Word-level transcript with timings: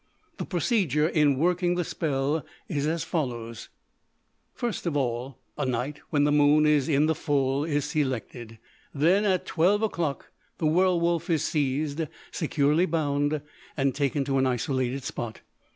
The 0.37 0.45
procedure 0.47 1.07
in 1.07 1.37
working 1.37 1.75
the 1.75 1.83
spell 1.83 2.43
is 2.67 2.87
as 2.87 3.03
follows: 3.03 3.69
First 4.55 4.87
of 4.87 4.97
all, 4.97 5.37
a 5.59 5.63
night 5.63 5.99
when 6.09 6.23
the 6.23 6.31
moon 6.31 6.65
is 6.65 6.89
in 6.89 7.05
the 7.05 7.13
full 7.13 7.63
is 7.63 7.85
selected. 7.85 8.57
Then 8.95 9.25
at 9.25 9.45
twelve 9.45 9.83
o'clock 9.83 10.31
the 10.57 10.65
werwolf 10.65 11.29
is 11.29 11.43
seized, 11.43 12.01
securely 12.31 12.87
bound, 12.87 13.41
and 13.77 13.93
taken 13.93 14.25
to 14.25 14.39
an 14.39 14.47
isolated 14.47 15.03
spot. 15.03 15.41